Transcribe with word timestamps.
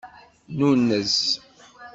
Nunez. 0.57 1.13